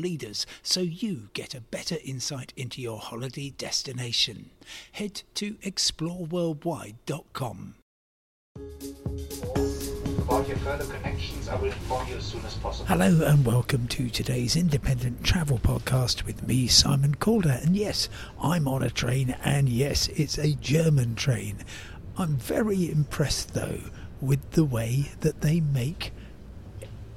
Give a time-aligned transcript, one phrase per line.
[0.00, 4.50] leaders so you get a better insight into your holiday destination.
[4.92, 7.74] Head to exploreworldwide.com.
[10.18, 12.86] About your further connections, I will inform you as soon as possible.
[12.86, 17.58] Hello and welcome to today's independent travel podcast with me, Simon Calder.
[17.62, 18.08] And yes,
[18.40, 21.58] I'm on a train, and yes, it's a German train.
[22.16, 23.80] I'm very impressed though
[24.20, 26.12] with the way that they make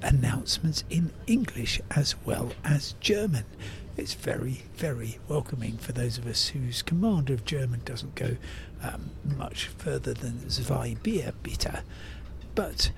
[0.03, 3.45] announcements in English as well as German.
[3.95, 8.37] It's very, very welcoming for those of us whose command of German doesn't go
[8.81, 11.83] um, much further than Zwei Bier bitte.
[12.55, 12.91] But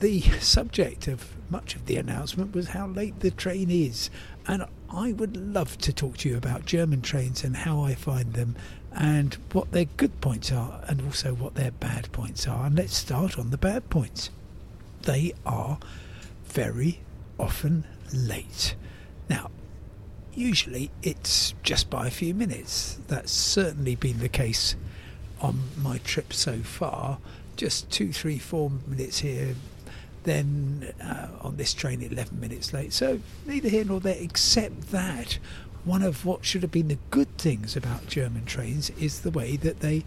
[0.00, 4.08] the subject of much of the announcement was how late the train is.
[4.46, 8.32] And I would love to talk to you about German trains and how I find
[8.32, 8.56] them
[8.92, 12.66] and what their good points are and also what their bad points are.
[12.66, 14.30] And let's start on the bad points.
[15.02, 15.78] They are
[16.44, 17.00] very
[17.38, 18.74] often late.
[19.28, 19.50] Now,
[20.34, 22.98] usually it's just by a few minutes.
[23.08, 24.76] That's certainly been the case
[25.40, 27.18] on my trip so far.
[27.56, 29.54] Just two, three, four minutes here,
[30.24, 32.92] then uh, on this train 11 minutes late.
[32.92, 35.38] So neither here nor there, except that
[35.84, 39.56] one of what should have been the good things about German trains is the way
[39.56, 40.04] that they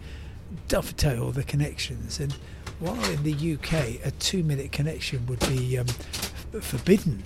[0.68, 2.20] dovetail the connections.
[2.20, 2.36] And
[2.80, 5.86] while in the UK a two minute connection would be um,
[6.60, 7.22] forbidden,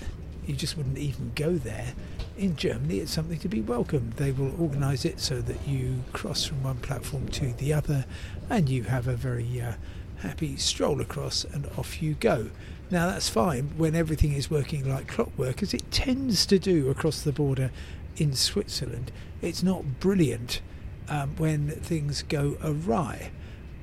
[0.46, 1.94] you just wouldn't even go there.
[2.36, 4.14] In Germany, it's something to be welcomed.
[4.14, 8.06] They will organise it so that you cross from one platform to the other
[8.48, 9.72] and you have a very uh,
[10.18, 12.50] happy stroll across and off you go.
[12.90, 17.20] Now, that's fine when everything is working like clockwork, as it tends to do across
[17.20, 17.70] the border
[18.16, 19.12] in Switzerland.
[19.42, 20.62] It's not brilliant
[21.08, 23.30] um, when things go awry.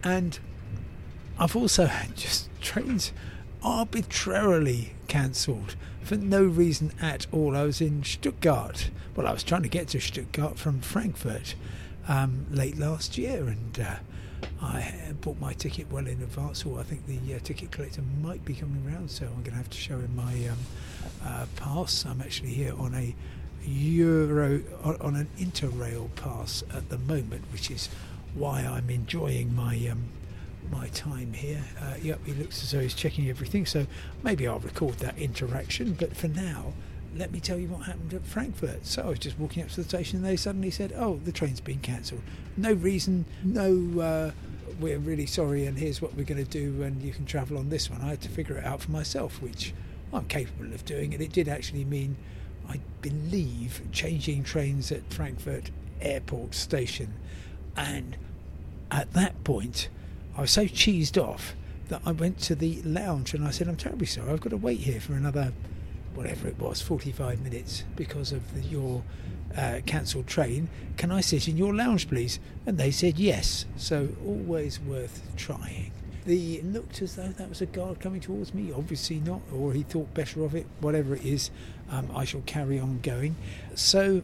[0.04, 0.40] And
[1.38, 3.12] I've also had just trains
[3.62, 7.58] arbitrarily cancelled for no reason at all.
[7.58, 8.90] I was in Stuttgart.
[9.16, 11.56] Well, I was trying to get to Stuttgart from Frankfurt
[12.08, 13.96] um, late last year, and uh,
[14.62, 16.66] I bought my ticket well in advance.
[16.66, 19.58] Or I think the uh, ticket collector might be coming around, so I'm going to
[19.58, 20.58] have to show him my um,
[21.26, 22.06] uh, pass.
[22.06, 23.14] I'm actually here on a
[23.68, 24.62] Euro
[25.02, 27.90] on an Interrail pass at the moment, which is
[28.36, 30.04] why I'm enjoying my um,
[30.72, 31.64] my time here.
[31.80, 33.88] Uh, yep, he looks as though he's checking everything, so
[34.24, 35.94] maybe I'll record that interaction.
[35.94, 36.74] But for now,
[37.16, 38.86] let me tell you what happened at Frankfurt.
[38.86, 41.32] So I was just walking up to the station, and they suddenly said, "Oh, the
[41.32, 42.22] train's been cancelled.
[42.58, 44.32] No reason, no." Uh,
[44.80, 47.70] we're really sorry, and here's what we're going to do, and you can travel on
[47.70, 48.02] this one.
[48.02, 49.74] I had to figure it out for myself, which
[50.12, 52.18] I'm capable of doing, and it did actually mean
[52.70, 55.72] I believe, changing trains at Frankfurt
[56.02, 57.14] Airport Station.
[57.76, 58.18] And
[58.92, 59.90] at that point,
[60.38, 61.56] I was so cheesed off
[61.88, 64.58] that I went to the lounge and I said, I'm terribly sorry, I've got to
[64.58, 65.54] wait here for another,
[66.14, 69.04] whatever it was, 45 minutes because of the, your
[69.56, 70.68] uh, cancelled train.
[70.98, 72.40] Can I sit in your lounge, please?
[72.66, 73.66] And they said yes.
[73.78, 75.92] So always worth trying.
[76.26, 78.74] The looked as though that was a guard coming towards me.
[78.76, 80.66] Obviously not, or he thought better of it.
[80.80, 81.52] Whatever it is,
[81.92, 83.36] um, I shall carry on going.
[83.76, 84.24] So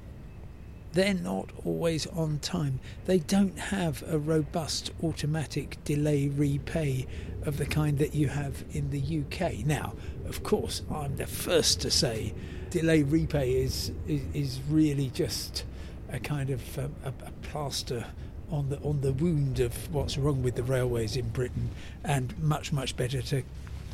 [0.94, 2.79] they're not always on time.
[3.06, 7.07] They don't have a robust automatic delay repay
[7.44, 9.66] of the kind that you have in the UK.
[9.66, 9.94] Now,
[10.28, 12.34] of course, I'm the first to say
[12.69, 15.63] delay repay is is, is really just
[16.12, 18.06] a kind of um, a, a plaster
[18.50, 21.69] on the on the wound of what's wrong with the railways in Britain,
[22.03, 23.44] and much much better to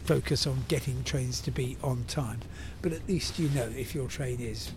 [0.03, 2.39] focus on getting trains to be on time.
[2.81, 4.71] But at least you know if your train is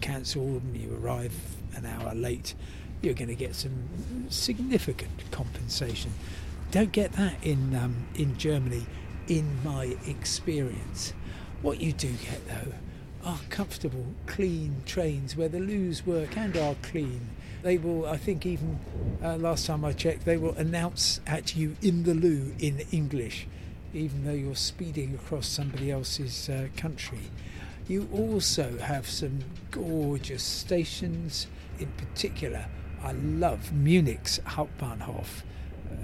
[0.00, 1.34] cancelled and you arrive
[1.74, 2.54] an hour late,
[3.02, 3.88] you're going to get some
[4.28, 6.12] significant compensation.
[6.70, 8.86] Don't get that in um, in Germany,
[9.28, 11.12] in my experience.
[11.62, 12.74] What you do get though
[13.24, 17.28] are comfortable, clean trains where the loos work and are clean
[17.62, 18.78] they will, I think, even
[19.22, 23.46] uh, last time I checked, they will announce at you in the loo in English,
[23.92, 27.30] even though you're speeding across somebody else's uh, country.
[27.90, 29.40] You also have some
[29.72, 31.48] gorgeous stations.
[31.80, 32.66] In particular,
[33.02, 35.42] I love Munich's Hauptbahnhof,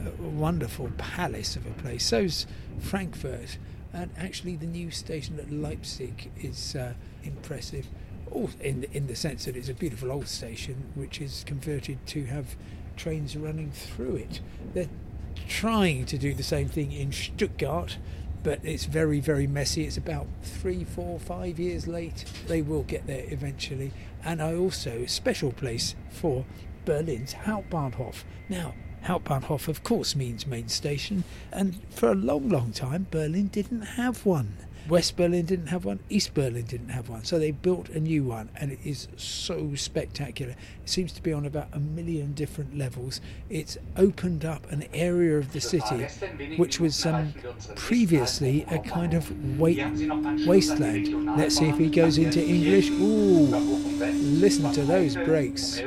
[0.04, 2.04] a wonderful palace of a place.
[2.04, 2.48] So's
[2.80, 3.58] Frankfurt,
[3.92, 7.86] and actually the new station at Leipzig is uh, impressive
[8.32, 12.24] all in in the sense that it's a beautiful old station which is converted to
[12.24, 12.56] have
[12.96, 14.40] trains running through it.
[14.74, 14.90] They're
[15.46, 17.98] trying to do the same thing in Stuttgart,
[18.46, 19.82] but it's very, very messy.
[19.86, 22.24] It's about three, four, five years late.
[22.46, 23.90] They will get there eventually.
[24.24, 26.44] And I also, a special place for
[26.84, 28.22] Berlin's Hauptbahnhof.
[28.48, 28.72] Now,
[29.02, 34.24] Hauptbahnhof, of course, means main station, and for a long, long time, Berlin didn't have
[34.24, 34.56] one.
[34.88, 37.24] West Berlin didn't have one, East Berlin didn't have one.
[37.24, 40.52] So they built a new one and it is so spectacular.
[40.52, 43.20] It seems to be on about a million different levels.
[43.50, 46.06] It's opened up an area of the city
[46.56, 47.34] which was um,
[47.74, 49.70] previously a kind of wa-
[50.46, 51.36] wasteland.
[51.36, 52.90] Let's see if he goes into English.
[52.90, 53.46] Ooh,
[54.40, 55.80] listen to those brakes.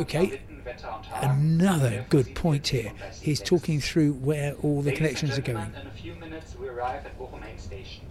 [0.00, 0.40] Okay,
[1.22, 2.92] another good point here.
[3.20, 5.72] He's talking through where all the connections are going.
[5.80, 8.06] In a few minutes, we arrive at Bochum main station.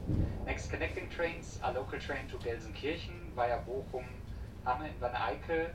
[0.46, 4.06] Next connecting trains are local train to Gelsenkirchen via Bochum,
[4.66, 5.70] Hamme and Wanne-Eickel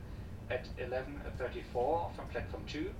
[0.51, 2.91] at 11.34 from platform 2,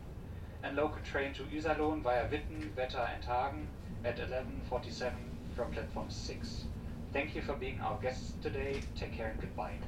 [0.63, 3.67] and local train to Iserlohn via Witten, Wetter and Hagen
[4.05, 5.13] at 11.47
[5.57, 6.65] from platform 6.
[7.13, 8.81] Thank you for being our guests today.
[8.95, 9.79] Take care and goodbye.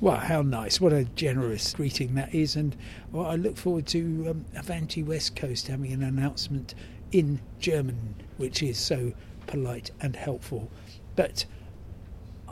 [0.00, 0.80] Well, how nice.
[0.80, 2.54] What a generous greeting that is.
[2.54, 2.76] And
[3.10, 6.76] well, I look forward to um, Avanti West Coast having an announcement
[7.10, 9.12] in German, which is so
[9.48, 10.70] polite and helpful.
[11.16, 11.46] But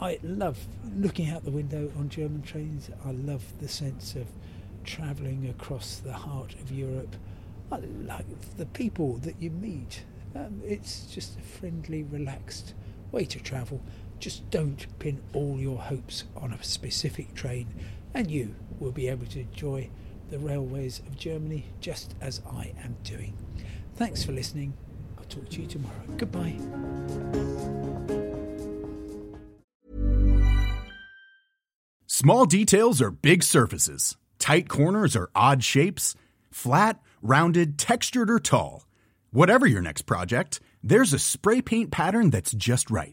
[0.00, 0.58] I love
[0.96, 2.90] looking out the window on German trains.
[3.04, 4.26] I love the sense of
[4.82, 7.14] travelling across the heart of Europe.
[7.70, 8.26] I like
[8.56, 10.02] the people that you meet.
[10.34, 12.74] Um, it's just a friendly, relaxed
[13.12, 13.80] way to travel.
[14.18, 17.68] Just don't pin all your hopes on a specific train,
[18.14, 19.90] and you will be able to enjoy
[20.30, 23.36] the railways of Germany just as I am doing.
[23.94, 24.74] Thanks for listening.
[25.18, 25.94] I'll talk to you tomorrow.
[26.16, 26.56] Goodbye.
[32.06, 36.14] Small details are big surfaces, tight corners are odd shapes,
[36.50, 38.86] flat, rounded, textured, or tall.
[39.30, 43.12] Whatever your next project, there's a spray paint pattern that's just right.